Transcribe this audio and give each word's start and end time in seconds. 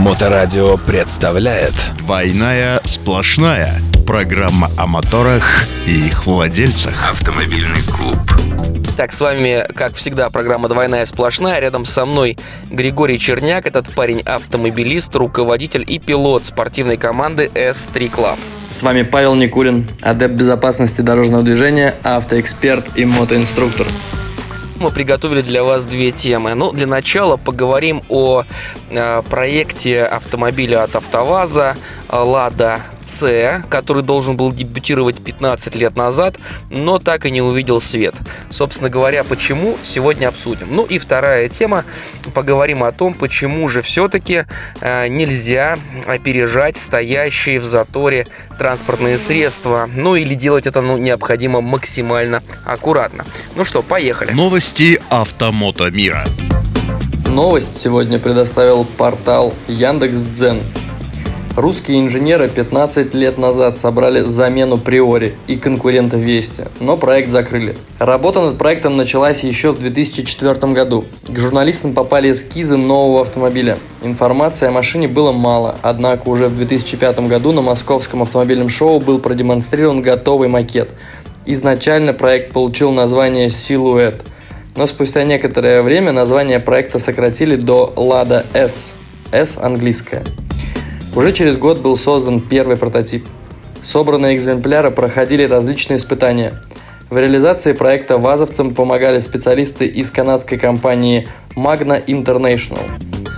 Моторадио 0.00 0.78
представляет 0.78 1.74
«Двойная 1.98 2.80
сплошная» 2.84 3.82
Программа 4.06 4.70
о 4.78 4.86
моторах 4.86 5.66
и 5.86 6.06
их 6.06 6.24
владельцах 6.24 7.10
Автомобильный 7.10 7.82
клуб 7.82 8.16
Так, 8.96 9.12
с 9.12 9.20
вами, 9.20 9.66
как 9.74 9.96
всегда, 9.96 10.30
программа 10.30 10.70
«Двойная 10.70 11.04
сплошная». 11.04 11.60
Рядом 11.60 11.84
со 11.84 12.06
мной 12.06 12.38
Григорий 12.70 13.18
Черняк. 13.18 13.66
Этот 13.66 13.94
парень 13.94 14.22
автомобилист, 14.22 15.14
руководитель 15.16 15.84
и 15.86 15.98
пилот 15.98 16.46
спортивной 16.46 16.96
команды 16.96 17.50
S3 17.54 18.10
Club. 18.10 18.38
С 18.70 18.82
вами 18.82 19.02
Павел 19.02 19.34
Никулин, 19.34 19.86
адепт 20.00 20.32
безопасности 20.32 21.02
дорожного 21.02 21.42
движения, 21.42 21.94
автоэксперт 22.04 22.96
и 22.96 23.04
мотоинструктор 23.04 23.86
мы 24.80 24.90
приготовили 24.90 25.42
для 25.42 25.62
вас 25.62 25.84
две 25.84 26.10
темы. 26.10 26.54
Ну, 26.54 26.72
для 26.72 26.86
начала 26.86 27.36
поговорим 27.36 28.02
о 28.08 28.44
э, 28.90 29.22
проекте 29.28 30.04
автомобиля 30.04 30.82
от 30.84 30.96
АвтоВАЗа 30.96 31.76
«Лада 32.10 32.80
С», 33.04 33.62
который 33.68 34.02
должен 34.02 34.36
был 34.36 34.52
дебютировать 34.52 35.22
15 35.22 35.74
лет 35.74 35.96
назад, 35.96 36.36
но 36.70 36.98
так 36.98 37.26
и 37.26 37.30
не 37.30 37.42
увидел 37.42 37.80
свет. 37.80 38.14
Собственно 38.50 38.90
говоря, 38.90 39.24
почему, 39.24 39.76
сегодня 39.82 40.28
обсудим. 40.28 40.68
Ну 40.70 40.84
и 40.84 40.98
вторая 40.98 41.48
тема, 41.48 41.84
поговорим 42.34 42.82
о 42.82 42.92
том, 42.92 43.14
почему 43.14 43.68
же 43.68 43.82
все-таки 43.82 44.44
э, 44.80 45.08
нельзя 45.08 45.78
опережать 46.06 46.76
стоящие 46.76 47.60
в 47.60 47.64
заторе 47.64 48.26
транспортные 48.58 49.18
средства, 49.18 49.88
ну 49.92 50.16
или 50.16 50.34
делать 50.34 50.66
это 50.66 50.80
ну, 50.80 50.96
необходимо 50.98 51.60
максимально 51.60 52.42
аккуратно. 52.64 53.24
Ну 53.54 53.64
что, 53.64 53.82
поехали. 53.82 54.32
Новости 54.32 55.00
автомото 55.10 55.90
мира. 55.90 56.24
Новость 57.26 57.78
сегодня 57.78 58.18
предоставил 58.18 58.84
портал 58.84 59.54
Яндекс.Дзен. 59.68 60.62
Русские 61.56 61.98
инженеры 61.98 62.48
15 62.48 63.12
лет 63.14 63.36
назад 63.36 63.76
собрали 63.76 64.22
замену 64.22 64.78
Приори 64.78 65.34
и 65.48 65.56
конкурента 65.56 66.16
Вести, 66.16 66.62
но 66.78 66.96
проект 66.96 67.30
закрыли. 67.30 67.76
Работа 67.98 68.40
над 68.40 68.56
проектом 68.56 68.96
началась 68.96 69.42
еще 69.42 69.72
в 69.72 69.80
2004 69.80 70.72
году. 70.72 71.04
К 71.26 71.36
журналистам 71.36 71.92
попали 71.92 72.30
эскизы 72.30 72.76
нового 72.76 73.22
автомобиля. 73.22 73.78
Информации 74.00 74.68
о 74.68 74.70
машине 74.70 75.08
было 75.08 75.32
мало, 75.32 75.76
однако 75.82 76.28
уже 76.28 76.46
в 76.46 76.54
2005 76.54 77.18
году 77.26 77.50
на 77.50 77.62
московском 77.62 78.22
автомобильном 78.22 78.68
шоу 78.68 79.00
был 79.00 79.18
продемонстрирован 79.18 80.02
готовый 80.02 80.46
макет. 80.46 80.90
Изначально 81.46 82.12
проект 82.12 82.52
получил 82.52 82.92
название 82.92 83.50
«Силуэт», 83.50 84.24
но 84.76 84.86
спустя 84.86 85.24
некоторое 85.24 85.82
время 85.82 86.12
название 86.12 86.60
проекта 86.60 87.00
сократили 87.00 87.56
до 87.56 87.92
«Лада 87.96 88.46
S», 88.54 88.94
S 89.32 89.58
английская. 89.60 90.22
Уже 91.16 91.32
через 91.32 91.56
год 91.56 91.80
был 91.80 91.96
создан 91.96 92.40
первый 92.40 92.76
прототип. 92.76 93.26
Собранные 93.82 94.36
экземпляры 94.36 94.92
проходили 94.92 95.42
различные 95.42 95.96
испытания. 95.96 96.60
В 97.08 97.18
реализации 97.18 97.72
проекта 97.72 98.16
вазовцам 98.16 98.74
помогали 98.74 99.18
специалисты 99.18 99.86
из 99.86 100.12
канадской 100.12 100.56
компании 100.56 101.26
Magna 101.56 102.04
International. 102.04 102.82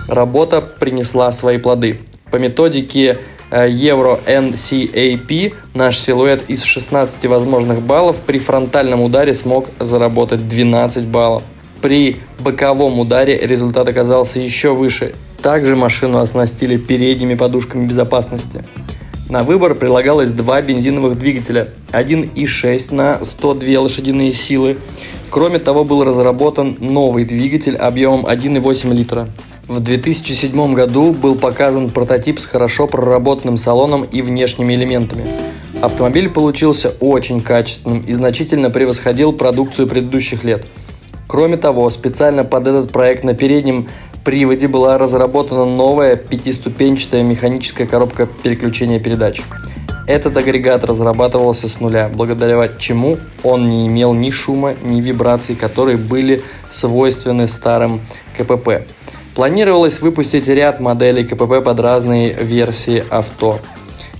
Работа 0.07 0.61
принесла 0.61 1.31
свои 1.31 1.57
плоды. 1.57 2.01
По 2.29 2.35
методике 2.35 3.17
э, 3.49 3.67
Euro 3.69 4.19
NCAP 4.27 5.55
наш 5.73 5.97
силуэт 5.97 6.49
из 6.49 6.61
16 6.61 7.25
возможных 7.25 7.81
баллов 7.81 8.17
при 8.17 8.37
фронтальном 8.37 9.01
ударе 9.01 9.33
смог 9.33 9.65
заработать 9.79 10.47
12 10.47 11.05
баллов. 11.05 11.41
При 11.81 12.17
боковом 12.39 12.99
ударе 12.99 13.35
результат 13.39 13.87
оказался 13.87 14.39
еще 14.39 14.75
выше 14.75 15.15
также 15.43 15.75
машину 15.75 16.19
оснастили 16.19 16.77
передними 16.77 17.35
подушками 17.35 17.85
безопасности. 17.85 18.63
На 19.29 19.43
выбор 19.43 19.75
прилагалось 19.75 20.29
два 20.29 20.61
бензиновых 20.61 21.19
двигателя, 21.19 21.67
1.6 21.91 22.95
на 22.95 23.23
102 23.23 23.79
лошадиные 23.79 24.31
силы. 24.31 24.77
Кроме 25.29 25.59
того, 25.59 25.83
был 25.83 26.03
разработан 26.03 26.77
новый 26.79 27.25
двигатель 27.25 27.75
объемом 27.75 28.25
1,8 28.25 28.93
литра. 28.93 29.27
В 29.67 29.79
2007 29.79 30.73
году 30.73 31.11
был 31.11 31.35
показан 31.35 31.89
прототип 31.89 32.39
с 32.39 32.45
хорошо 32.45 32.87
проработанным 32.87 33.57
салоном 33.57 34.03
и 34.03 34.21
внешними 34.21 34.73
элементами. 34.73 35.23
Автомобиль 35.81 36.29
получился 36.29 36.89
очень 37.01 37.41
качественным 37.41 38.01
и 38.01 38.13
значительно 38.13 38.69
превосходил 38.69 39.33
продукцию 39.33 39.87
предыдущих 39.87 40.43
лет. 40.43 40.67
Кроме 41.27 41.57
того, 41.57 41.89
специально 41.89 42.43
под 42.43 42.67
этот 42.67 42.91
проект 42.91 43.23
на 43.23 43.33
переднем 43.33 43.87
приводе 44.23 44.67
была 44.67 44.97
разработана 44.97 45.65
новая 45.65 46.15
пятиступенчатая 46.15 47.23
механическая 47.23 47.85
коробка 47.85 48.25
переключения 48.25 48.99
передач. 48.99 49.41
Этот 50.07 50.35
агрегат 50.35 50.83
разрабатывался 50.83 51.69
с 51.69 51.79
нуля, 51.79 52.09
благодаря 52.13 52.67
чему 52.77 53.17
он 53.41 53.69
не 53.69 53.87
имел 53.87 54.13
ни 54.13 54.29
шума, 54.31 54.73
ни 54.83 54.99
вибраций, 54.99 55.55
которые 55.55 55.97
были 55.97 56.41
свойственны 56.69 57.47
старым 57.47 58.01
КПП. 58.37 58.85
Планировалось 59.33 60.01
выпустить 60.01 60.47
ряд 60.47 60.79
моделей 60.79 61.25
КПП 61.25 61.63
под 61.63 61.79
разные 61.79 62.33
версии 62.33 63.03
авто. 63.09 63.59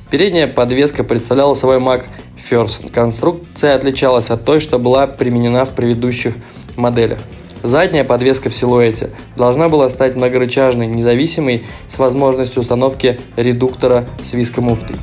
Передняя 0.10 0.48
подвеска 0.48 1.04
представляла 1.04 1.54
собой 1.54 1.78
Mac 1.78 2.04
First. 2.38 2.92
Конструкция 2.92 3.76
отличалась 3.76 4.30
от 4.32 4.46
той, 4.46 4.60
что 4.60 4.80
была 4.80 5.06
применена 5.06 5.66
в 5.66 5.72
предыдущих 5.72 6.36
моделях. 6.78 7.20
Задняя 7.64 8.04
подвеска 8.04 8.50
в 8.50 8.54
силуэте 8.54 9.12
должна 9.38 9.70
была 9.70 9.88
стать 9.88 10.18
многорычажной, 10.18 10.86
независимой, 10.86 11.64
с 11.88 11.98
возможностью 11.98 12.62
установки 12.62 13.22
редуктора 13.38 14.06
с 14.22 14.34
вискомуфтой. 14.34 14.98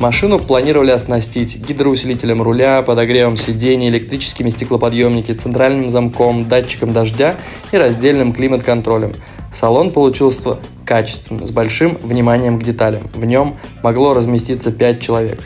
Машину 0.00 0.38
планировали 0.38 0.90
оснастить 0.90 1.58
гидроусилителем 1.58 2.40
руля, 2.40 2.82
подогревом 2.82 3.36
сидений, 3.36 3.90
электрическими 3.90 4.48
стеклоподъемниками, 4.48 5.36
центральным 5.36 5.90
замком, 5.90 6.48
датчиком 6.48 6.94
дождя 6.94 7.36
и 7.72 7.76
раздельным 7.76 8.32
климат-контролем. 8.32 9.12
Салон 9.52 9.90
получился 9.90 10.58
качественным, 10.86 11.46
с 11.46 11.50
большим 11.50 11.94
вниманием 12.02 12.58
к 12.58 12.62
деталям. 12.62 13.02
В 13.12 13.24
нем 13.26 13.58
могло 13.82 14.14
разместиться 14.14 14.72
5 14.72 15.00
человек. 15.02 15.42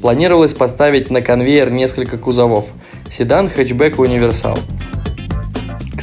Планировалось 0.00 0.54
поставить 0.54 1.10
на 1.10 1.20
конвейер 1.20 1.70
несколько 1.70 2.16
кузовов– 2.16 2.66
седан, 3.10 3.50
хэтчбэк 3.50 3.98
и 3.98 4.00
универсал– 4.00 4.56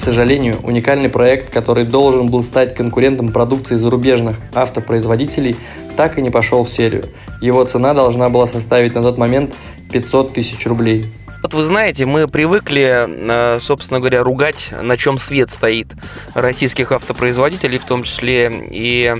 сожалению, 0.08 0.56
уникальный 0.64 1.10
проект, 1.10 1.50
который 1.50 1.84
должен 1.84 2.28
был 2.28 2.42
стать 2.42 2.74
конкурентом 2.74 3.28
продукции 3.28 3.76
зарубежных 3.76 4.38
автопроизводителей, 4.54 5.58
так 5.98 6.18
и 6.18 6.22
не 6.22 6.30
пошел 6.30 6.64
в 6.64 6.70
серию. 6.70 7.04
Его 7.42 7.66
цена 7.66 7.94
должна 7.94 8.30
была 8.30 8.48
составить 8.48 8.96
на 8.96 9.02
тот 9.02 9.18
момент 9.18 9.54
500 9.92 10.32
тысяч 10.32 10.66
рублей. 10.66 11.08
Вот 11.48 11.54
вы 11.54 11.64
знаете, 11.64 12.06
мы 12.06 12.28
привыкли, 12.28 13.06
э, 13.08 13.60
собственно 13.62 14.02
говоря, 14.02 14.22
ругать, 14.22 14.74
на 14.82 14.98
чем 14.98 15.18
свет 15.18 15.50
стоит 15.50 15.88
российских 16.34 16.92
автопроизводителей, 16.92 17.78
в 17.78 17.86
том 17.86 18.04
числе 18.04 18.52
и 18.70 19.16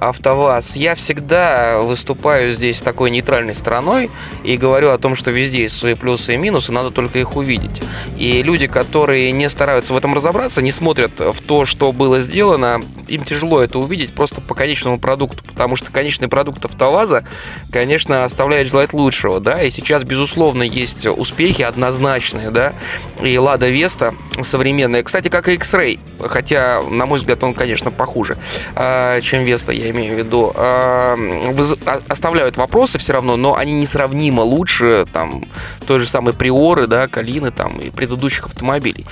АвтоВАЗ. 0.00 0.76
Я 0.76 0.94
всегда 0.94 1.80
выступаю 1.82 2.52
здесь 2.52 2.80
такой 2.80 3.10
нейтральной 3.10 3.54
стороной 3.54 4.10
и 4.42 4.56
говорю 4.56 4.90
о 4.90 4.96
том, 4.96 5.14
что 5.14 5.30
везде 5.30 5.64
есть 5.64 5.76
свои 5.76 5.92
плюсы 5.92 6.32
и 6.32 6.36
минусы, 6.38 6.72
надо 6.72 6.90
только 6.90 7.18
их 7.18 7.36
увидеть. 7.36 7.82
И 8.16 8.42
люди, 8.42 8.66
которые 8.66 9.32
не 9.32 9.50
стараются 9.50 9.92
в 9.92 9.98
этом 9.98 10.14
разобраться, 10.14 10.62
не 10.62 10.72
смотрят 10.72 11.20
в 11.20 11.40
то, 11.42 11.66
что 11.66 11.92
было 11.92 12.20
сделано, 12.20 12.80
им 13.06 13.22
тяжело 13.24 13.60
это 13.60 13.78
увидеть 13.78 14.14
просто 14.14 14.40
по 14.40 14.54
конечному 14.54 14.98
продукту, 14.98 15.44
потому 15.44 15.76
что 15.76 15.90
конечный 15.90 16.28
продукт 16.28 16.64
АвтоВАЗа, 16.64 17.24
конечно, 17.70 18.24
оставляет 18.24 18.68
желать 18.68 18.92
лучшего, 18.92 19.40
да, 19.40 19.62
и 19.62 19.70
сейчас, 19.70 20.04
безусловно, 20.04 20.62
есть 20.62 21.06
успехи 21.06 21.65
однозначные, 21.68 22.50
да, 22.50 22.72
и 23.22 23.36
Лада 23.38 23.68
Веста 23.68 24.14
современная, 24.42 25.02
кстати, 25.02 25.28
как 25.28 25.48
и 25.48 25.54
X-Ray, 25.54 25.98
хотя, 26.20 26.82
на 26.82 27.06
мой 27.06 27.18
взгляд, 27.18 27.42
он, 27.42 27.54
конечно, 27.54 27.90
похуже, 27.90 28.36
а, 28.74 29.20
чем 29.20 29.44
Веста, 29.44 29.72
я 29.72 29.90
имею 29.90 30.14
в 30.14 30.18
виду, 30.18 30.52
а, 30.54 31.16
оставляют 32.08 32.56
вопросы 32.56 32.98
все 32.98 33.12
равно, 33.12 33.36
но 33.36 33.56
они 33.56 33.72
несравнимо 33.72 34.40
лучше, 34.42 35.06
там, 35.12 35.44
той 35.86 36.00
же 36.00 36.06
самой 36.06 36.34
Приоры, 36.34 36.86
да, 36.86 37.06
Калины, 37.08 37.50
там, 37.50 37.78
и 37.78 37.90
предыдущих 37.90 38.46
автомобилей. 38.46 39.06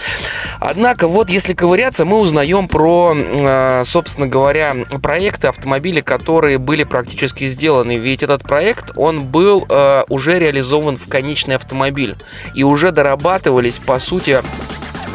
Однако, 0.60 1.08
вот, 1.08 1.30
если 1.30 1.54
ковыряться, 1.54 2.04
мы 2.04 2.18
узнаем 2.18 2.68
про 2.68 3.14
а, 3.14 3.82
собственно 3.84 4.26
говоря, 4.26 4.74
проекты 5.02 5.48
автомобилей, 5.48 6.02
которые 6.02 6.58
были 6.58 6.84
практически 6.84 7.46
сделаны. 7.46 7.96
Ведь 7.96 8.22
этот 8.22 8.42
проект, 8.42 8.92
он 8.96 9.24
был 9.24 9.66
уже 10.08 10.38
реализован 10.38 10.96
в 10.96 11.08
конечный 11.08 11.56
автомобиль. 11.56 12.16
И 12.54 12.64
уже 12.64 12.90
дорабатывались, 12.90 13.78
по 13.78 13.98
сути, 13.98 14.40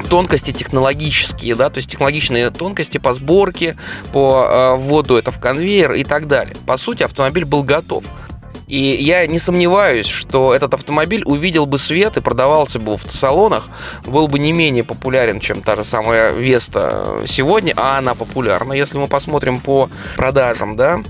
тонкости 0.10 0.52
технологические, 0.52 1.56
да, 1.56 1.70
то 1.70 1.78
есть 1.78 1.90
технологичные 1.92 2.50
тонкости 2.50 2.98
по 2.98 3.14
сборке, 3.14 3.78
по 4.12 4.48
э, 4.50 4.76
вводу 4.78 5.18
это 5.18 5.31
в 5.31 5.40
конвейер 5.40 5.94
и 5.94 6.04
так 6.04 6.28
далее. 6.28 6.56
По 6.66 6.78
сути, 6.78 7.04
автомобиль 7.04 7.46
был 7.46 7.64
готов. 7.64 8.04
И 8.68 8.78
я 8.78 9.26
не 9.26 9.40
сомневаюсь, 9.40 10.06
что 10.06 10.54
этот 10.54 10.76
автомобиль 10.76 11.24
увидел 11.26 11.66
бы 11.66 11.80
свет 11.80 12.18
и 12.18 12.22
продавался 12.22 12.78
бы 12.80 12.92
в 12.92 12.96
автосалонах, 12.96 13.68
был 14.06 14.28
бы 14.28 14.38
не 14.38 14.54
менее 14.54 14.84
популярен, 14.84 15.40
чем 15.40 15.62
та 15.62 15.76
же 15.76 15.84
самая 15.84 16.31
Веста 16.31 17.24
сегодня, 17.26 17.74
а 17.76 17.98
она 17.98 18.14
популярна, 18.14 18.74
если 18.74 19.00
мы 19.00 19.08
посмотрим 19.08 19.60
по 19.60 19.90
продажам, 20.16 20.76
да. 20.76 21.02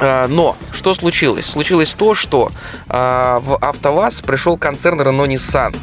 А, 0.00 0.26
но 0.28 0.56
что 0.72 0.94
случилось? 0.94 1.46
Случилось 1.46 1.92
то, 1.92 2.14
что 2.14 2.50
а, 2.88 3.40
в 3.40 3.56
АвтоВАЗ 3.56 4.22
пришел 4.22 4.56
концерн 4.56 5.00
Renault 5.00 5.28
Nissan, 5.28 5.76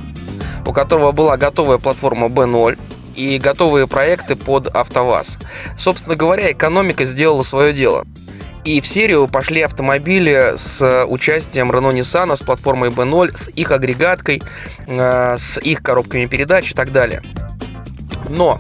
у 0.66 0.74
которого 0.74 1.12
была 1.12 1.38
готовая 1.38 1.78
платформа 1.78 2.28
B0, 2.28 2.78
и 3.16 3.38
готовые 3.38 3.88
проекты 3.88 4.36
под 4.36 4.76
АвтоВАЗ. 4.76 5.38
Собственно 5.78 6.16
говоря, 6.16 6.52
экономика 6.52 7.06
сделала 7.06 7.44
свое 7.44 7.74
дело. 7.74 8.06
И 8.66 8.82
в 8.82 8.88
серию 8.88 9.28
пошли 9.28 9.62
автомобили 9.62 10.54
с 10.58 11.06
участием 11.06 11.72
Renault 11.72 11.94
Nissan, 11.94 12.36
с 12.36 12.42
платформой 12.42 12.90
B0, 12.90 13.38
с 13.38 13.48
их 13.50 13.72
агрегаткой, 13.72 14.42
э, 14.88 15.38
с 15.38 15.60
их 15.60 15.84
коробками 15.84 16.26
передач 16.26 16.72
и 16.72 16.74
так 16.74 16.92
далее. 16.92 17.22
Но 18.28 18.60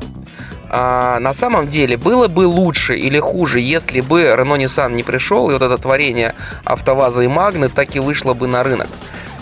а, 0.70 1.20
на 1.20 1.34
самом 1.34 1.68
деле 1.68 1.98
было 1.98 2.28
бы 2.28 2.48
лучше 2.48 2.96
или 2.98 3.20
хуже, 3.20 3.60
если 3.60 4.02
бы 4.02 4.24
Renault 4.24 4.64
Nissan 4.64 4.94
не 4.94 5.04
пришел, 5.04 5.50
и 5.50 5.54
вот 5.54 5.62
это 5.62 5.78
творение 5.78 6.36
АвтоВАЗа 6.64 7.24
и 7.24 7.28
Магны 7.28 7.70
так 7.70 7.96
и 7.96 8.00
вышло 8.00 8.34
бы 8.34 8.48
на 8.48 8.64
рынок. 8.64 8.88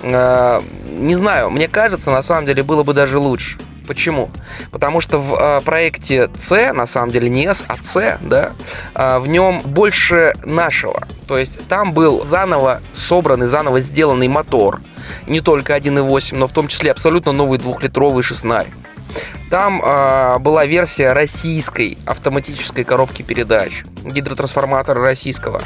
А, 0.03 0.61
не 0.87 1.15
знаю, 1.15 1.49
мне 1.49 1.67
кажется, 1.67 2.11
на 2.11 2.21
самом 2.21 2.45
деле 2.45 2.63
было 2.63 2.83
бы 2.83 2.93
даже 2.93 3.17
лучше. 3.17 3.57
Почему? 3.87 4.29
Потому 4.71 5.01
что 5.01 5.19
в 5.19 5.33
э, 5.33 5.61
проекте 5.61 6.29
C, 6.37 6.71
на 6.71 6.85
самом 6.85 7.11
деле 7.11 7.29
не 7.29 7.45
S, 7.45 7.65
а 7.67 7.75
C, 7.81 8.17
да, 8.21 8.53
э, 8.95 9.19
в 9.19 9.27
нем 9.27 9.61
больше 9.65 10.33
нашего. 10.43 11.05
То 11.27 11.37
есть 11.37 11.67
там 11.67 11.91
был 11.93 12.23
заново 12.23 12.81
собранный, 12.93 13.47
заново 13.47 13.81
сделанный 13.81 14.29
мотор. 14.29 14.79
Не 15.27 15.41
только 15.41 15.75
1.8, 15.75 16.37
но 16.37 16.47
в 16.47 16.53
том 16.53 16.67
числе 16.67 16.91
абсолютно 16.91 17.33
новый 17.33 17.59
двухлитровый 17.59 18.23
шестнарь. 18.23 18.67
Там 19.50 19.81
э, 19.83 20.39
была 20.39 20.65
версия 20.65 21.13
российской 21.13 21.98
автоматической 22.06 22.83
коробки 22.83 23.21
передач, 23.21 23.83
гидротрансформатора 24.04 25.01
российского. 25.01 25.62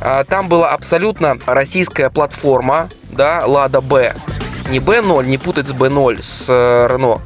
Э, 0.00 0.24
там 0.28 0.48
была 0.48 0.70
абсолютно 0.70 1.36
российская 1.46 2.10
платформа, 2.10 2.88
да, 3.10 3.42
Лада 3.46 3.80
Б. 3.80 4.14
Не 4.70 4.78
B0, 4.78 5.26
не 5.26 5.36
путать 5.36 5.66
с 5.66 5.72
B0, 5.72 6.22
с 6.22 6.46
э, 6.48 6.86
Renault 6.90 7.20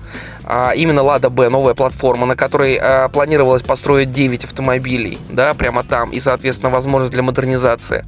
а 0.51 0.73
именно 0.75 1.03
Лада 1.03 1.29
Б, 1.29 1.51
новая 1.51 1.75
платформа, 1.75 2.25
на 2.25 2.35
которой 2.35 2.79
а, 2.81 3.11
планировалось 3.11 3.63
построить 3.63 4.11
9 4.11 4.45
автомобилей, 4.45 5.19
да, 5.29 5.53
прямо 5.53 5.85
там, 5.85 6.11
и, 6.11 6.21
соответственно, 6.21 6.71
возможность 6.71 7.13
для 7.13 7.23
модернизации. 7.23 8.07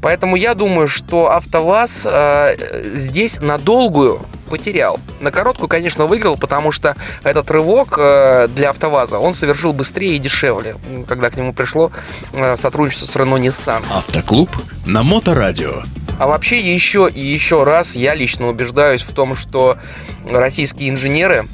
Поэтому 0.00 0.36
я 0.36 0.54
думаю, 0.54 0.88
что 0.88 1.30
АвтоВАЗ 1.32 2.06
а, 2.10 2.52
здесь 2.94 3.40
на 3.40 3.58
долгую 3.58 4.22
потерял. 4.52 5.00
На 5.18 5.30
короткую, 5.30 5.66
конечно, 5.66 6.04
выиграл, 6.04 6.36
потому 6.36 6.72
что 6.72 6.94
этот 7.22 7.50
рывок 7.50 7.94
э, 7.96 8.48
для 8.54 8.68
АвтоВАЗа 8.68 9.18
он 9.18 9.32
совершил 9.32 9.72
быстрее 9.72 10.16
и 10.16 10.18
дешевле, 10.18 10.76
когда 11.08 11.30
к 11.30 11.38
нему 11.38 11.54
пришло 11.54 11.90
э, 12.34 12.58
сотрудничество 12.58 13.06
с 13.06 13.16
Renault 13.16 13.40
Nissan. 13.40 13.82
Автоклуб 13.90 14.50
на 14.84 15.02
Моторадио. 15.02 15.82
А 16.18 16.26
вообще 16.26 16.60
еще 16.60 17.08
и 17.08 17.22
еще 17.22 17.64
раз 17.64 17.96
я 17.96 18.14
лично 18.14 18.48
убеждаюсь 18.48 19.00
в 19.00 19.14
том, 19.14 19.34
что 19.34 19.78
российские 20.26 20.90
инженеры 20.90 21.46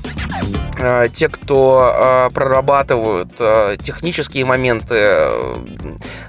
э, 0.81 1.07
те, 1.15 1.29
кто 1.29 2.29
прорабатывают 2.35 3.33
технические 3.81 4.45
моменты, 4.45 5.29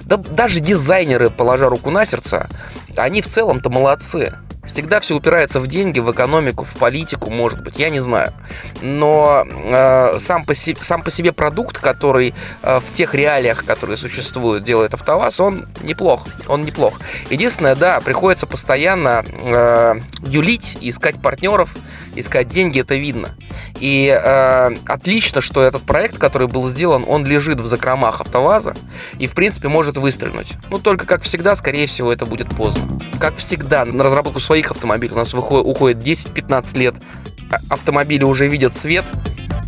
да 0.01 0.17
даже 0.17 0.59
дизайнеры, 0.59 1.31
положа 1.31 1.67
руку 1.67 1.89
на 1.89 2.05
сердце, 2.05 2.47
они 2.95 3.23
в 3.23 3.27
целом-то 3.27 3.71
молодцы. 3.71 4.35
Всегда 4.69 4.99
все 4.99 5.15
упирается 5.15 5.59
в 5.59 5.67
деньги, 5.67 5.99
в 5.99 6.11
экономику, 6.11 6.63
в 6.63 6.75
политику, 6.75 7.31
может 7.31 7.59
быть, 7.61 7.79
я 7.79 7.89
не 7.89 7.99
знаю. 7.99 8.33
Но 8.81 9.43
э, 9.47 10.19
сам, 10.19 10.45
по 10.45 10.53
себе, 10.53 10.79
сам 10.83 11.01
по 11.01 11.09
себе 11.09 11.31
продукт, 11.33 11.79
который 11.79 12.35
э, 12.61 12.79
в 12.79 12.91
тех 12.93 13.15
реалиях, 13.15 13.65
которые 13.65 13.97
существуют, 13.97 14.63
делает 14.63 14.93
АвтоВАЗ, 14.93 15.39
он 15.39 15.67
неплох. 15.81 16.27
Он 16.47 16.63
неплох. 16.63 16.99
Единственное, 17.31 17.75
да, 17.75 17.99
приходится 17.99 18.45
постоянно 18.45 19.25
э, 19.27 19.95
юлить, 20.21 20.77
искать 20.81 21.19
партнеров, 21.19 21.75
искать 22.15 22.47
деньги, 22.47 22.79
это 22.81 22.95
видно. 22.95 23.29
И 23.79 24.07
э, 24.07 24.71
отлично, 24.85 25.41
что 25.41 25.61
этот 25.61 25.83
проект, 25.83 26.17
который 26.17 26.47
был 26.47 26.67
сделан, 26.67 27.05
он 27.07 27.25
лежит 27.25 27.59
в 27.61 27.65
закромах 27.65 28.21
АвтоВАЗа 28.21 28.75
и, 29.17 29.27
в 29.27 29.33
принципе, 29.33 29.67
может 29.67 29.97
выстрелить. 29.97 30.53
Ну, 30.69 30.79
только, 30.79 31.05
как 31.05 31.23
всегда, 31.23 31.55
скорее 31.55 31.87
всего, 31.87 32.11
это 32.11 32.25
будет 32.25 32.49
поздно. 32.55 32.99
Как 33.19 33.37
всегда, 33.37 33.85
на 33.85 34.03
разработку 34.03 34.39
своих 34.39 34.71
автомобилей 34.71 35.13
у 35.13 35.17
нас 35.17 35.33
уходит 35.33 36.03
10-15 36.03 36.77
лет. 36.77 36.95
А, 37.51 37.57
автомобили 37.69 38.23
уже 38.23 38.47
видят 38.47 38.73
свет, 38.75 39.05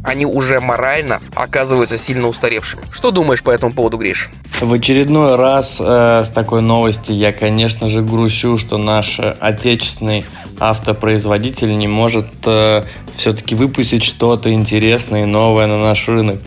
они 0.03 0.25
уже 0.25 0.59
морально 0.59 1.19
оказываются 1.35 1.97
сильно 1.97 2.27
устаревшими. 2.27 2.83
Что 2.91 3.11
думаешь 3.11 3.43
по 3.43 3.51
этому 3.51 3.73
поводу, 3.73 3.97
Гриш? 3.97 4.29
В 4.59 4.73
очередной 4.73 5.35
раз 5.35 5.81
э, 5.83 6.23
с 6.23 6.29
такой 6.29 6.61
новости 6.61 7.11
я, 7.11 7.31
конечно 7.31 7.87
же, 7.87 8.01
грущу, 8.01 8.57
что 8.57 8.77
наш 8.77 9.19
отечественный 9.19 10.25
автопроизводитель 10.59 11.77
не 11.77 11.87
может 11.87 12.27
э, 12.45 12.83
все-таки 13.15 13.55
выпустить 13.55 14.03
что-то 14.03 14.51
интересное 14.53 15.23
и 15.23 15.25
новое 15.25 15.67
на 15.67 15.77
наш 15.77 16.07
рынок. 16.07 16.39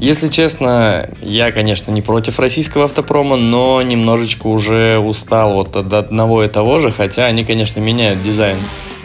Если 0.00 0.28
честно, 0.28 1.08
я, 1.22 1.52
конечно, 1.52 1.90
не 1.90 2.02
против 2.02 2.38
российского 2.38 2.84
автопрома, 2.84 3.36
но 3.36 3.80
немножечко 3.80 4.48
уже 4.48 4.98
устал 4.98 5.54
вот 5.54 5.76
от 5.76 5.92
одного 5.92 6.44
и 6.44 6.48
того 6.48 6.78
же, 6.78 6.90
хотя 6.90 7.26
они, 7.26 7.44
конечно, 7.44 7.80
меняют 7.80 8.22
дизайн. 8.22 8.58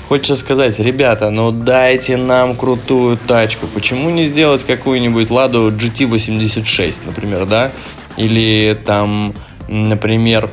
Хочется 0.09 0.35
сказать, 0.35 0.79
ребята, 0.79 1.29
ну 1.29 1.51
дайте 1.51 2.17
нам 2.17 2.55
крутую 2.55 3.15
тачку. 3.15 3.67
Почему 3.67 4.09
не 4.09 4.25
сделать 4.25 4.63
какую-нибудь 4.63 5.29
Ладу 5.29 5.69
GT86, 5.69 7.01
например, 7.05 7.45
да? 7.45 7.71
Или 8.17 8.75
там, 8.87 9.35
например, 9.67 10.49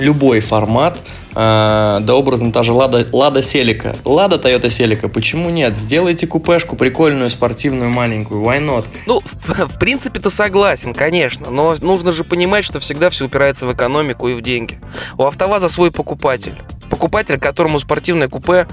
любой 0.00 0.40
формат, 0.40 0.98
а, 1.36 2.00
да 2.00 2.16
образно 2.16 2.50
та 2.50 2.64
же 2.64 2.72
Лада, 2.72 3.06
Лада 3.12 3.40
Селика. 3.40 3.94
Лада 4.04 4.34
Toyota 4.34 4.68
Селика, 4.68 5.08
почему 5.08 5.50
нет? 5.50 5.76
Сделайте 5.76 6.26
купешку 6.26 6.74
прикольную, 6.74 7.30
спортивную, 7.30 7.90
маленькую, 7.90 8.42
why 8.42 8.58
not? 8.58 8.86
Ну, 9.06 9.20
в, 9.20 9.68
в 9.68 9.78
принципе-то 9.78 10.28
согласен, 10.28 10.92
конечно, 10.92 11.50
но 11.50 11.76
нужно 11.80 12.10
же 12.10 12.24
понимать, 12.24 12.64
что 12.64 12.80
всегда 12.80 13.10
все 13.10 13.26
упирается 13.26 13.64
в 13.64 13.72
экономику 13.72 14.26
и 14.26 14.34
в 14.34 14.40
деньги. 14.40 14.80
У 15.16 15.22
АвтоВАЗа 15.22 15.68
свой 15.68 15.92
покупатель 15.92 16.58
покупатель, 16.88 17.38
которому 17.38 17.78
спортивное 17.78 18.28
купе 18.28 18.66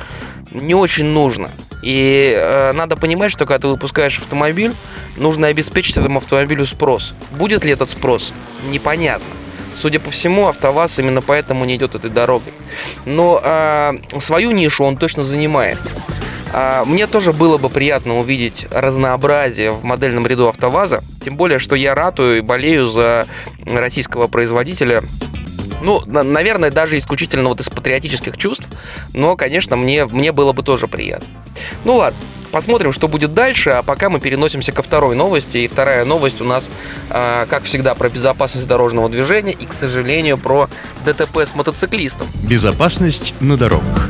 не 0.52 0.74
очень 0.74 1.06
нужно. 1.06 1.50
И 1.82 2.34
э, 2.36 2.72
надо 2.74 2.96
понимать, 2.96 3.32
что 3.32 3.46
когда 3.46 3.60
ты 3.60 3.68
выпускаешь 3.68 4.18
автомобиль, 4.18 4.74
нужно 5.18 5.48
обеспечить 5.48 5.98
этому 5.98 6.18
автомобилю 6.18 6.66
спрос. 6.66 7.14
Будет 7.32 7.64
ли 7.64 7.72
этот 7.72 7.90
спрос? 7.90 8.34
Непонятно. 8.70 9.28
Судя 9.76 10.00
по 10.00 10.10
всему, 10.10 10.48
АвтоВАЗ 10.48 11.00
именно 11.00 11.22
поэтому 11.22 11.66
не 11.66 11.76
идет 11.76 11.96
этой 11.96 12.10
дорогой. 12.10 12.54
Но 13.06 13.42
э, 13.44 13.94
свою 14.20 14.52
нишу 14.52 14.84
он 14.84 14.98
точно 14.98 15.24
занимает. 15.24 15.78
А, 16.58 16.86
мне 16.86 17.06
тоже 17.06 17.34
было 17.34 17.58
бы 17.58 17.70
приятно 17.70 18.18
увидеть 18.18 18.66
разнообразие 18.72 19.72
в 19.72 19.84
модельном 19.84 20.26
ряду 20.26 20.48
АвтоВАЗа. 20.48 21.02
Тем 21.24 21.36
более, 21.36 21.60
что 21.60 21.76
я 21.76 21.94
ратую 21.94 22.38
и 22.38 22.42
болею 22.42 22.88
за 22.88 23.28
российского 23.66 24.28
производителя 24.28 25.02
ну, 25.82 26.02
наверное, 26.06 26.72
даже 26.72 26.98
исключительно 26.98 27.50
вот 27.50 27.62
из 27.62 27.70
патриотических 27.70 28.38
чувств, 28.38 28.68
но, 29.14 29.36
конечно, 29.36 29.76
мне, 29.76 30.06
мне 30.06 30.32
было 30.32 30.54
бы 30.54 30.64
тоже 30.64 30.88
приятно. 30.88 31.28
Ну 31.84 31.96
ладно, 31.96 32.20
посмотрим, 32.52 32.94
что 32.94 33.08
будет 33.08 33.34
дальше, 33.34 33.72
а 33.72 33.84
пока 33.84 34.10
мы 34.10 34.20
переносимся 34.20 34.72
ко 34.72 34.82
второй 34.82 35.16
новости. 35.16 35.60
И 35.60 35.68
вторая 35.68 36.06
новость 36.06 36.42
у 36.42 36.46
нас, 36.46 36.70
э, 37.10 37.46
как 37.50 37.64
всегда, 37.64 37.96
про 37.96 38.10
безопасность 38.10 38.68
дорожного 38.68 39.10
движения 39.10 39.54
и, 39.54 39.66
к 39.66 39.74
сожалению, 39.74 40.38
про 40.38 40.70
ДТП 41.06 41.40
с 41.40 41.54
мотоциклистом. 41.54 42.28
Безопасность 42.44 43.34
на 43.40 43.58
дорогах. 43.58 44.10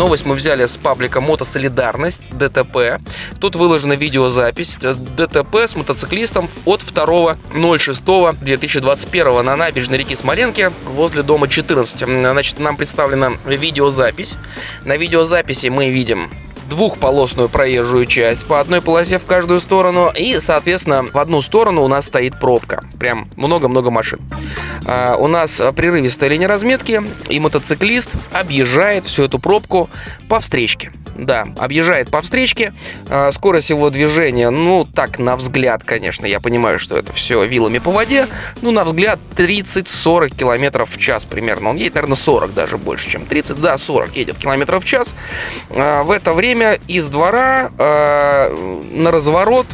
Новость 0.00 0.24
мы 0.24 0.34
взяли 0.34 0.64
с 0.64 0.78
паблика 0.78 1.20
Мотосолидарность, 1.20 2.30
ДТП. 2.30 3.02
Тут 3.38 3.54
выложена 3.54 3.92
видеозапись 3.92 4.78
ДТП 4.78 5.56
с 5.56 5.76
мотоциклистом 5.76 6.48
от 6.64 6.80
2.06.2021 6.80 9.42
на 9.42 9.56
набережной 9.56 9.98
реки 9.98 10.16
Смоленки 10.16 10.72
возле 10.86 11.22
дома 11.22 11.48
14. 11.48 11.98
Значит, 11.98 12.60
нам 12.60 12.78
представлена 12.78 13.32
видеозапись. 13.44 14.38
На 14.86 14.96
видеозаписи 14.96 15.66
мы 15.66 15.90
видим 15.90 16.30
двухполосную 16.70 17.48
проезжую 17.50 18.06
часть 18.06 18.46
по 18.46 18.60
одной 18.60 18.80
полосе 18.80 19.18
в 19.18 19.26
каждую 19.26 19.60
сторону. 19.60 20.10
И, 20.16 20.38
соответственно, 20.38 21.04
в 21.12 21.18
одну 21.18 21.42
сторону 21.42 21.82
у 21.82 21.88
нас 21.88 22.06
стоит 22.06 22.38
пробка. 22.40 22.84
Прям 22.98 23.28
много-много 23.36 23.90
машин. 23.90 24.20
А, 24.86 25.16
у 25.16 25.26
нас 25.26 25.60
прерывистая 25.76 26.30
линия 26.30 26.48
разметки, 26.48 27.02
и 27.28 27.38
мотоциклист 27.40 28.12
объезжает 28.32 29.04
всю 29.04 29.24
эту 29.24 29.38
пробку 29.38 29.90
по 30.28 30.40
встречке. 30.40 30.92
Да, 31.20 31.46
объезжает 31.58 32.10
по 32.10 32.22
встречке. 32.22 32.72
А, 33.08 33.30
скорость 33.32 33.70
его 33.70 33.90
движения, 33.90 34.50
ну, 34.50 34.84
так, 34.84 35.18
на 35.18 35.36
взгляд, 35.36 35.84
конечно, 35.84 36.26
я 36.26 36.40
понимаю, 36.40 36.78
что 36.78 36.96
это 36.96 37.12
все 37.12 37.44
вилами 37.44 37.78
по 37.78 37.90
воде. 37.90 38.26
Ну, 38.62 38.70
на 38.70 38.84
взгляд, 38.84 39.18
30-40 39.36 40.36
километров 40.36 40.90
в 40.94 40.98
час 40.98 41.24
примерно. 41.24 41.70
Он 41.70 41.76
едет, 41.76 41.94
наверное, 41.94 42.16
40 42.16 42.54
даже 42.54 42.78
больше, 42.78 43.10
чем 43.10 43.26
30. 43.26 43.60
Да, 43.60 43.78
40 43.78 44.16
едет 44.16 44.38
километров 44.38 44.84
в 44.84 44.86
час. 44.86 45.14
А, 45.70 46.02
в 46.02 46.10
это 46.10 46.32
время 46.32 46.78
из 46.88 47.06
двора 47.06 47.70
а, 47.78 48.50
на 48.92 49.10
разворот 49.10 49.66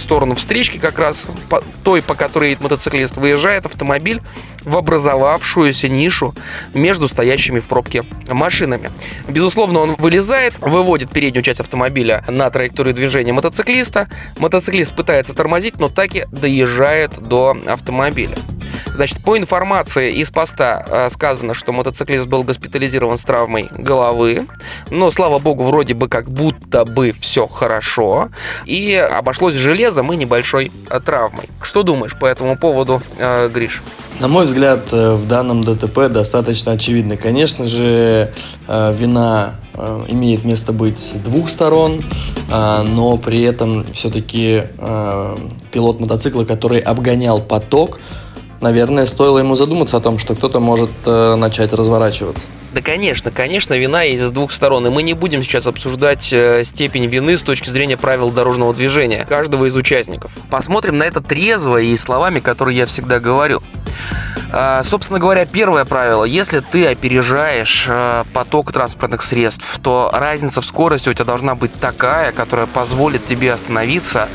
сторону 0.00 0.34
встречки 0.34 0.78
как 0.78 0.98
раз, 0.98 1.26
по, 1.48 1.62
той, 1.84 2.02
по 2.02 2.14
которой 2.14 2.50
едет 2.50 2.62
мотоциклист, 2.62 3.16
выезжает 3.16 3.66
автомобиль 3.66 4.22
в 4.64 4.76
образовавшуюся 4.76 5.88
нишу 5.88 6.34
между 6.74 7.08
стоящими 7.08 7.60
в 7.60 7.68
пробке 7.68 8.04
машинами. 8.28 8.90
Безусловно, 9.28 9.80
он 9.80 9.94
вылезает, 9.98 10.54
выводит 10.60 11.10
переднюю 11.10 11.42
часть 11.42 11.60
автомобиля 11.60 12.24
на 12.28 12.50
траекторию 12.50 12.94
движения 12.94 13.32
мотоциклиста. 13.32 14.08
Мотоциклист 14.38 14.94
пытается 14.94 15.34
тормозить, 15.34 15.78
но 15.78 15.88
так 15.88 16.14
и 16.14 16.24
доезжает 16.30 17.18
до 17.18 17.56
автомобиля. 17.66 18.36
Значит, 18.94 19.22
по 19.22 19.38
информации 19.38 20.12
из 20.12 20.30
поста 20.30 20.84
э, 20.86 21.08
сказано, 21.10 21.54
что 21.54 21.72
мотоциклист 21.72 22.26
был 22.26 22.42
госпитализирован 22.42 23.18
с 23.18 23.24
травмой 23.24 23.68
головы. 23.76 24.46
Но, 24.90 25.10
слава 25.10 25.38
богу, 25.38 25.64
вроде 25.64 25.94
бы 25.94 26.08
как 26.08 26.30
будто 26.30 26.84
бы 26.84 27.14
все 27.18 27.46
хорошо. 27.46 28.30
И 28.66 28.94
обошлось 28.94 29.54
железом 29.54 30.12
и 30.12 30.16
небольшой 30.16 30.70
э, 30.90 31.00
травмой. 31.00 31.48
Что 31.62 31.82
думаешь 31.82 32.16
по 32.18 32.26
этому 32.26 32.58
поводу, 32.58 33.02
э, 33.18 33.48
Гриш? 33.48 33.82
На 34.18 34.28
мой 34.28 34.44
взгляд, 34.44 34.92
в 34.92 35.26
данном 35.26 35.64
ДТП 35.64 36.08
достаточно 36.08 36.72
очевидно. 36.72 37.16
Конечно 37.16 37.66
же, 37.66 38.30
вина 38.68 39.54
имеет 40.08 40.44
место 40.44 40.72
быть 40.74 40.98
с 40.98 41.14
двух 41.14 41.48
сторон, 41.48 42.04
но 42.50 43.16
при 43.16 43.40
этом 43.42 43.86
все-таки 43.94 44.64
пилот 45.72 46.00
мотоцикла, 46.00 46.44
который 46.44 46.80
обгонял 46.80 47.40
поток, 47.40 47.98
наверное, 48.60 49.06
стоило 49.06 49.38
ему 49.38 49.54
задуматься 49.54 49.96
о 49.96 50.00
том, 50.00 50.18
что 50.18 50.34
кто-то 50.34 50.60
может 50.60 50.90
э, 51.06 51.34
начать 51.36 51.72
разворачиваться. 51.72 52.48
Да, 52.72 52.82
конечно, 52.82 53.30
конечно, 53.30 53.74
вина 53.74 54.02
есть 54.02 54.22
с 54.22 54.30
двух 54.30 54.52
сторон, 54.52 54.86
и 54.86 54.90
мы 54.90 55.02
не 55.02 55.14
будем 55.14 55.42
сейчас 55.42 55.66
обсуждать 55.66 56.32
э, 56.32 56.62
степень 56.64 57.06
вины 57.06 57.36
с 57.36 57.42
точки 57.42 57.70
зрения 57.70 57.96
правил 57.96 58.30
дорожного 58.30 58.74
движения 58.74 59.24
каждого 59.28 59.66
из 59.66 59.76
участников. 59.76 60.30
Посмотрим 60.50 60.96
на 60.96 61.04
это 61.04 61.20
трезво 61.20 61.80
и 61.80 61.96
словами, 61.96 62.40
которые 62.40 62.78
я 62.78 62.86
всегда 62.86 63.18
говорю. 63.18 63.62
А, 64.52 64.82
собственно 64.82 65.20
говоря, 65.20 65.46
первое 65.46 65.84
правило. 65.84 66.24
Если 66.24 66.60
ты 66.60 66.86
опережаешь 66.86 67.86
э, 67.88 68.24
поток 68.32 68.72
транспортных 68.72 69.22
средств, 69.22 69.78
то 69.82 70.10
разница 70.12 70.60
в 70.60 70.64
скорости 70.64 71.08
у 71.08 71.14
тебя 71.14 71.24
должна 71.24 71.54
быть 71.54 71.72
такая, 71.80 72.32
которая 72.32 72.66
позволит 72.66 73.24
тебе 73.24 73.52
остановиться 73.52 74.28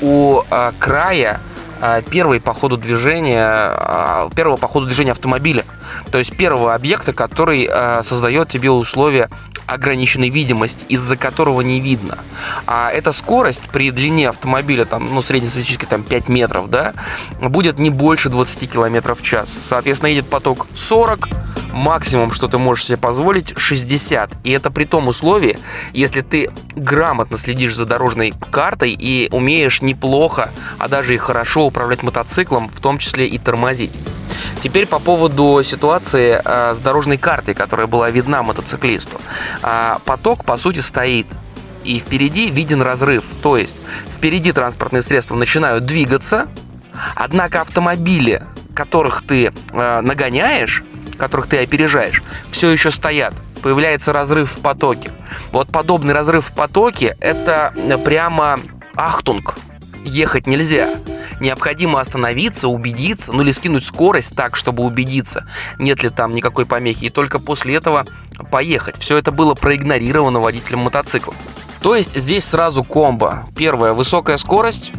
у 0.00 0.42
э, 0.50 0.72
края 0.78 1.40
а, 1.80 2.02
первый 2.02 2.40
по 2.40 2.52
ходу 2.52 2.76
движения, 2.76 3.44
а, 3.44 4.30
первого 4.34 4.56
по 4.56 4.68
ходу 4.68 4.86
движения 4.86 5.12
автомобиля. 5.12 5.64
То 6.10 6.18
есть 6.18 6.36
первого 6.36 6.74
объекта, 6.74 7.12
который 7.12 7.68
а, 7.70 8.02
создает 8.02 8.48
тебе 8.48 8.70
условия 8.70 9.28
ограниченной 9.70 10.30
видимости, 10.30 10.84
из-за 10.88 11.16
которого 11.16 11.60
не 11.60 11.80
видно. 11.80 12.18
А 12.66 12.90
эта 12.90 13.12
скорость 13.12 13.60
при 13.72 13.90
длине 13.90 14.28
автомобиля, 14.28 14.84
там, 14.84 15.14
ну, 15.14 15.22
среднестатистически 15.22 15.84
там 15.84 16.02
5 16.02 16.28
метров, 16.28 16.68
да, 16.68 16.94
будет 17.40 17.78
не 17.78 17.90
больше 17.90 18.28
20 18.28 18.70
км 18.70 19.14
в 19.14 19.22
час. 19.22 19.56
Соответственно, 19.62 20.10
едет 20.10 20.28
поток 20.28 20.66
40, 20.74 21.28
максимум, 21.72 22.32
что 22.32 22.48
ты 22.48 22.58
можешь 22.58 22.86
себе 22.86 22.98
позволить, 22.98 23.56
60. 23.56 24.30
И 24.44 24.50
это 24.50 24.70
при 24.70 24.84
том 24.84 25.08
условии, 25.08 25.58
если 25.92 26.20
ты 26.20 26.50
грамотно 26.74 27.38
следишь 27.38 27.74
за 27.74 27.86
дорожной 27.86 28.32
картой 28.50 28.96
и 28.98 29.28
умеешь 29.30 29.82
неплохо, 29.82 30.50
а 30.78 30.88
даже 30.88 31.14
и 31.14 31.18
хорошо 31.18 31.66
управлять 31.66 32.02
мотоциклом, 32.02 32.68
в 32.68 32.80
том 32.80 32.98
числе 32.98 33.26
и 33.26 33.38
тормозить. 33.38 33.98
Теперь 34.62 34.86
по 34.86 34.98
поводу 34.98 35.62
ситуации 35.64 36.40
э, 36.44 36.74
с 36.74 36.78
дорожной 36.80 37.16
картой, 37.16 37.54
которая 37.54 37.86
была 37.86 38.10
видна 38.10 38.42
мотоциклисту. 38.42 39.20
Э, 39.62 39.96
поток, 40.04 40.44
по 40.44 40.56
сути, 40.56 40.80
стоит. 40.80 41.26
И 41.84 41.98
впереди 41.98 42.50
виден 42.50 42.82
разрыв. 42.82 43.24
То 43.42 43.56
есть 43.56 43.76
впереди 44.10 44.52
транспортные 44.52 45.02
средства 45.02 45.34
начинают 45.34 45.86
двигаться, 45.86 46.48
однако 47.14 47.62
автомобили, 47.62 48.42
которых 48.74 49.22
ты 49.26 49.52
э, 49.72 50.00
нагоняешь, 50.00 50.84
которых 51.18 51.46
ты 51.46 51.58
опережаешь, 51.58 52.22
все 52.50 52.70
еще 52.70 52.90
стоят. 52.90 53.34
Появляется 53.62 54.12
разрыв 54.12 54.52
в 54.52 54.60
потоке. 54.60 55.10
Вот 55.52 55.68
подобный 55.68 56.14
разрыв 56.14 56.46
в 56.46 56.54
потоке– 56.54 57.16
это 57.20 57.74
прямо 58.04 58.58
ахтунг. 58.96 59.54
Ехать 60.04 60.46
нельзя. 60.46 60.88
Необходимо 61.38 62.00
остановиться, 62.00 62.68
убедиться, 62.68 63.32
ну 63.32 63.42
или 63.42 63.52
скинуть 63.52 63.84
скорость 63.84 64.34
так, 64.34 64.56
чтобы 64.56 64.82
убедиться, 64.82 65.46
нет 65.78 66.02
ли 66.02 66.08
там 66.08 66.34
никакой 66.34 66.66
помехи, 66.66 67.04
и 67.04 67.10
только 67.10 67.38
после 67.38 67.76
этого 67.76 68.04
поехать. 68.50 68.96
Все 68.98 69.16
это 69.16 69.30
было 69.30 69.54
проигнорировано 69.54 70.40
водителем 70.40 70.80
мотоцикла. 70.80 71.34
То 71.82 71.94
есть 71.94 72.16
здесь 72.16 72.44
сразу 72.44 72.84
комбо. 72.84 73.46
Первое– 73.56 73.92
высокая 73.94 74.36
скорость. 74.36 74.92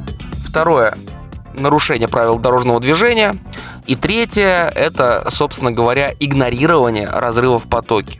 Второе– 0.47 0.95
нарушение 1.53 2.07
правил 2.07 2.39
дорожного 2.39 2.79
движения. 2.79 3.35
И 3.85 3.95
третье– 3.95 4.71
это, 4.75 5.27
собственно 5.29 5.71
говоря, 5.71 6.11
игнорирование 6.19 7.07
разрыва 7.07 7.59
в 7.59 7.67
потоке. 7.67 8.19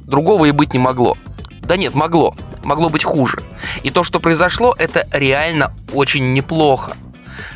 Другого 0.00 0.46
и 0.46 0.50
быть 0.50 0.74
не 0.74 0.78
могло. 0.78 1.16
Да 1.62 1.76
нет, 1.76 1.94
могло. 1.94 2.34
Могло 2.64 2.88
быть 2.88 3.04
хуже. 3.04 3.38
И 3.82 3.90
то, 3.90 4.04
что 4.04 4.20
произошло, 4.20 4.74
это 4.78 5.08
реально 5.12 5.74
очень 5.92 6.32
неплохо. 6.32 6.96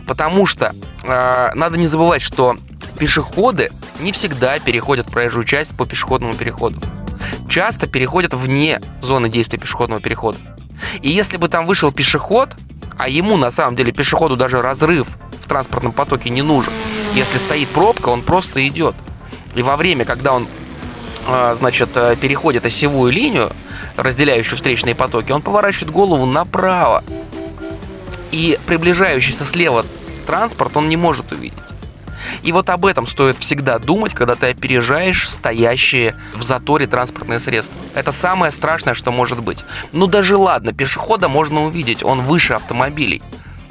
Потому 0.07 0.47
что 0.47 0.75
э, 1.03 1.51
надо 1.55 1.79
не 1.79 1.87
забывать, 1.87 2.23
что 2.23 2.57
пешеходы 2.99 3.71
не 4.01 4.13
всегда 4.13 4.59
переходят 4.59 5.07
проезжую 5.07 5.45
часть 5.45 5.77
по 5.77 5.87
пешеходному 5.87 6.35
переходу. 6.35 6.81
Часто 7.49 7.87
переходят 7.87 8.35
вне 8.35 8.81
зоны 9.03 9.29
действия 9.29 9.59
пешеходного 9.59 10.01
перехода. 10.01 10.39
И 11.03 11.11
если 11.11 11.37
бы 11.37 11.49
там 11.49 11.67
вышел 11.67 11.93
пешеход, 11.93 12.51
а 12.99 13.09
ему 13.09 13.37
на 13.37 13.51
самом 13.51 13.77
деле 13.77 13.93
пешеходу 13.93 14.37
даже 14.37 14.61
разрыв 14.61 15.09
в 15.43 15.49
транспортном 15.49 15.93
потоке 15.93 16.31
не 16.31 16.43
нужен, 16.43 16.73
если 17.15 17.39
стоит 17.39 17.69
пробка, 17.69 18.09
он 18.09 18.23
просто 18.23 18.67
идет. 18.69 18.95
И 19.55 19.63
во 19.63 19.77
время, 19.77 20.05
когда 20.05 20.35
он 20.35 20.47
а, 21.29 21.55
значит, 21.55 21.91
э, 21.95 22.15
переходит 22.21 22.65
осевую 22.67 23.13
линию, 23.13 23.51
разделяющую 23.97 24.57
встречные 24.57 24.95
потоки, 24.95 25.33
он 25.33 25.43
поворачивает 25.43 25.91
голову 25.91 26.25
направо. 26.25 27.03
И 28.31 28.59
приближающийся 28.67 29.45
слева 29.45 29.85
транспорт 30.27 30.77
он 30.77 30.89
не 30.89 30.97
может 30.97 31.33
увидеть. 31.33 31.59
И 32.43 32.53
вот 32.53 32.69
об 32.71 32.87
этом 32.87 33.07
стоит 33.07 33.39
всегда 33.39 33.79
думать, 33.79 34.13
когда 34.13 34.35
ты 34.35 34.49
опережаешь 34.49 35.29
стоящие 35.29 36.17
в 36.35 36.43
заторе 36.43 36.87
транспортные 36.87 37.41
средства. 37.41 37.77
Это 37.95 38.13
самое 38.13 38.53
страшное, 38.53 38.95
что 38.95 39.13
может 39.13 39.43
быть. 39.43 39.65
Ну 39.93 40.07
даже 40.07 40.37
ладно, 40.37 40.73
пешехода 40.73 41.29
можно 41.29 41.65
увидеть, 41.65 42.03
он 42.03 42.23
выше 42.23 42.55
автомобилей. 42.55 43.23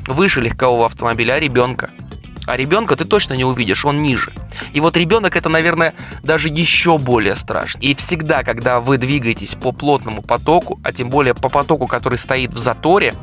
Выше 0.08 0.42
легкового 0.42 0.86
автомобиля, 0.86 1.34
а 1.34 1.40
ребенка– 1.40 1.90
а 2.48 2.58
ребенка 2.58 2.96
ты 2.96 3.06
точно 3.06 3.34
не 3.34 3.44
увидишь, 3.44 3.86
он 3.86 4.04
ниже. 4.04 4.32
И 4.74 4.80
вот 4.80 4.96
ребенок 4.98 5.36
это, 5.36 5.50
наверное, 5.50 5.96
даже 6.24 6.50
еще 6.50 6.98
более 6.98 7.36
страшно. 7.36 7.80
И 7.80 7.96
всегда, 7.96 8.44
когда 8.44 8.80
вы 8.80 8.98
двигаетесь 8.98 9.56
по 9.56 9.72
плотному 9.72 10.22
потоку, 10.22 10.80
а 10.84 10.94
тем 10.94 11.10
более 11.10 11.34
по 11.34 11.50
потоку, 11.50 11.88
который 11.88 12.20
стоит 12.20 12.54
в 12.54 12.58
заторе, 12.58 13.16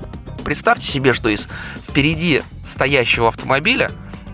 представьте 0.43 0.87
себе, 0.87 1.13
что 1.13 1.29
из 1.29 1.49
впереди 1.89 2.43
стоящего 2.67 3.29
автомобиля 3.29 3.91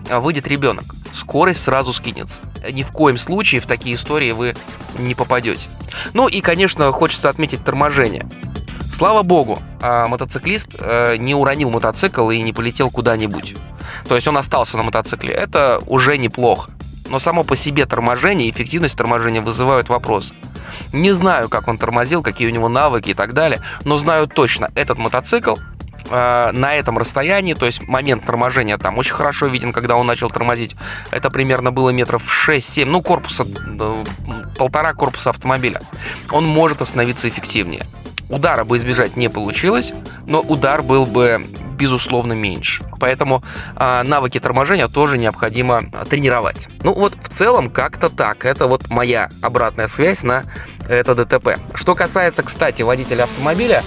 а, 0.09 0.19
выйдет 0.19 0.47
ребенок. 0.47 0.85
Скорость 1.13 1.63
сразу 1.63 1.93
скинется. 1.93 2.41
Ни 2.71 2.83
в 2.83 2.91
коем 2.91 3.17
случае 3.17 3.61
в 3.61 3.65
такие 3.65 3.95
истории 3.95 4.31
вы 4.31 4.55
не 4.97 5.15
попадете. 5.15 5.67
Ну 6.13 6.27
и, 6.27 6.41
конечно, 6.41 6.91
хочется 6.91 7.29
отметить 7.29 7.63
торможение. 7.63 8.25
Слава 8.93 9.23
богу, 9.23 9.59
а, 9.81 10.07
мотоциклист 10.07 10.75
э, 10.77 11.15
не 11.17 11.33
уронил 11.33 11.69
мотоцикл 11.69 12.29
и 12.31 12.41
не 12.41 12.51
полетел 12.51 12.89
куда-нибудь. 12.89 13.55
То 14.07 14.15
есть 14.15 14.27
он 14.27 14.37
остался 14.37 14.77
на 14.77 14.83
мотоцикле. 14.83 15.31
Это 15.31 15.81
уже 15.87 16.17
неплохо. 16.17 16.71
Но 17.07 17.19
само 17.19 17.43
по 17.43 17.55
себе 17.55 17.85
торможение 17.85 18.47
и 18.47 18.51
эффективность 18.51 18.97
торможения 18.97 19.41
вызывают 19.41 19.89
вопрос. 19.89 20.33
Не 20.93 21.11
знаю, 21.11 21.49
как 21.49 21.67
он 21.67 21.77
тормозил, 21.77 22.21
какие 22.21 22.47
у 22.47 22.51
него 22.51 22.69
навыки 22.69 23.11
и 23.11 23.13
так 23.13 23.33
далее, 23.33 23.61
но 23.83 23.97
знаю 23.97 24.27
точно, 24.27 24.69
этот 24.75 24.97
мотоцикл 24.97 25.55
э, 26.09 26.51
на 26.51 26.75
этом 26.75 26.97
расстоянии, 26.97 27.53
то 27.53 27.65
есть 27.65 27.87
момент 27.87 28.25
торможения 28.25 28.77
там 28.77 28.97
очень 28.97 29.13
хорошо 29.13 29.47
виден, 29.47 29.73
когда 29.73 29.95
он 29.95 30.07
начал 30.07 30.29
тормозить. 30.29 30.75
Это 31.11 31.29
примерно 31.29 31.71
было 31.71 31.89
метров 31.89 32.23
6-7, 32.47 32.85
ну, 32.85 33.01
корпуса, 33.01 33.45
э, 33.45 34.03
полтора 34.57 34.93
корпуса 34.93 35.29
автомобиля. 35.29 35.81
Он 36.31 36.45
может 36.45 36.81
остановиться 36.81 37.27
эффективнее. 37.27 37.83
удара 38.29 38.63
бы 38.63 38.77
избежать 38.77 39.17
не 39.17 39.27
получилось, 39.27 39.91
но 40.27 40.39
удар 40.39 40.83
был 40.83 41.05
бы 41.05 41.41
безусловно 41.79 42.33
меньше. 42.33 42.83
Поэтому 42.99 43.41
э, 43.75 44.03
навыки 44.03 44.39
торможения 44.39 44.87
тоже 44.87 45.17
необходимо 45.17 45.83
тренировать. 46.09 46.67
Ну 46.83 46.93
вот 46.93 47.15
в 47.15 47.29
целом 47.29 47.69
как-то 47.69 48.09
так. 48.09 48.45
Это 48.45 48.67
вот 48.67 48.89
моя 48.89 49.29
обратная 49.41 49.87
связь 49.87 50.23
на 50.23 50.43
это 50.87 51.15
ДТП. 51.15 51.57
Что 51.73 51.95
касается, 51.95 52.43
кстати, 52.43 52.81
водителя 52.81 53.23
автомобиля, 53.23 53.83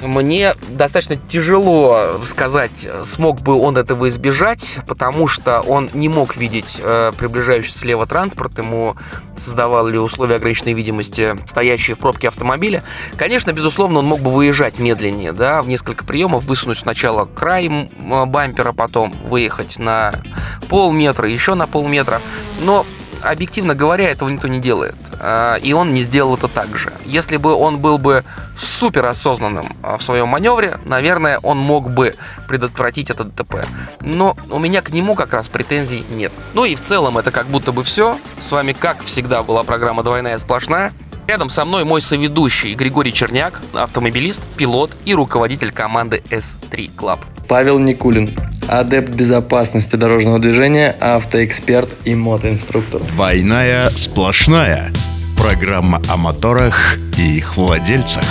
мне 0.00 0.54
достаточно 0.68 1.16
тяжело 1.16 2.20
сказать, 2.22 2.88
смог 3.04 3.40
бы 3.40 3.54
он 3.54 3.76
этого 3.76 4.08
избежать, 4.08 4.78
потому 4.86 5.26
что 5.26 5.60
он 5.60 5.90
не 5.94 6.08
мог 6.08 6.36
видеть 6.36 6.80
э, 6.82 7.12
приближающийся 7.16 7.78
слева 7.78 8.06
транспорт, 8.06 8.58
ему 8.58 8.96
создавали 9.36 9.96
условия 9.96 10.36
ограниченной 10.36 10.74
видимости 10.74 11.36
стоящие 11.46 11.96
в 11.96 11.98
пробке 11.98 12.28
автомобиля. 12.28 12.82
Конечно, 13.16 13.52
безусловно, 13.52 14.00
он 14.00 14.06
мог 14.06 14.20
бы 14.20 14.30
выезжать 14.30 14.78
медленнее, 14.78 15.32
да, 15.32 15.62
в 15.62 15.68
несколько 15.68 16.04
приемов, 16.04 16.44
высунуть 16.44 16.78
сначала 16.78 17.26
край 17.26 17.90
бампера, 17.98 18.72
потом 18.72 19.10
выехать 19.10 19.78
на 19.78 20.12
полметра, 20.68 21.28
еще 21.28 21.54
на 21.54 21.66
полметра, 21.66 22.20
но 22.60 22.86
объективно 23.30 23.74
говоря, 23.74 24.08
этого 24.08 24.28
никто 24.28 24.48
не 24.48 24.60
делает. 24.60 24.96
А, 25.20 25.56
и 25.56 25.72
он 25.72 25.94
не 25.94 26.02
сделал 26.02 26.36
это 26.36 26.48
так 26.48 26.76
же. 26.76 26.92
Если 27.04 27.36
бы 27.36 27.54
он 27.54 27.78
был 27.78 27.98
бы 27.98 28.24
супер 28.56 29.06
осознанным 29.06 29.66
а, 29.82 29.96
в 29.96 30.02
своем 30.02 30.28
маневре, 30.28 30.78
наверное, 30.84 31.38
он 31.38 31.58
мог 31.58 31.90
бы 31.90 32.14
предотвратить 32.48 33.10
это 33.10 33.24
ДТП. 33.24 33.64
Но 34.00 34.36
у 34.50 34.58
меня 34.58 34.82
к 34.82 34.90
нему 34.90 35.14
как 35.14 35.32
раз 35.32 35.48
претензий 35.48 36.04
нет. 36.10 36.32
Ну 36.54 36.64
и 36.64 36.74
в 36.74 36.80
целом 36.80 37.18
это 37.18 37.30
как 37.30 37.46
будто 37.46 37.72
бы 37.72 37.84
все. 37.84 38.18
С 38.40 38.52
вами, 38.52 38.72
как 38.72 39.02
всегда, 39.04 39.42
была 39.42 39.62
программа 39.62 40.02
«Двойная 40.02 40.38
сплошная». 40.38 40.92
Рядом 41.26 41.50
со 41.50 41.64
мной 41.64 41.84
мой 41.84 42.00
соведущий 42.00 42.74
Григорий 42.74 43.12
Черняк, 43.12 43.60
автомобилист, 43.72 44.40
пилот 44.56 44.92
и 45.04 45.12
руководитель 45.12 45.72
команды 45.72 46.22
S3 46.30 46.94
Club. 46.96 47.18
Павел 47.48 47.78
Никулин, 47.80 48.36
адепт 48.68 49.10
безопасности 49.10 49.96
дорожного 49.96 50.38
движения, 50.38 50.94
автоэксперт 51.00 51.90
и 52.04 52.14
мотоинструктор. 52.14 53.02
Двойная 53.02 53.88
сплошная. 53.90 54.92
Программа 55.36 56.02
о 56.08 56.16
моторах 56.16 56.96
и 57.18 57.36
их 57.36 57.56
владельцах. 57.56 58.24